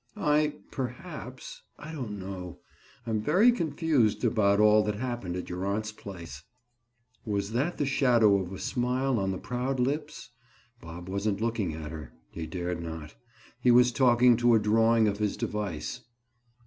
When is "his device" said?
15.19-16.01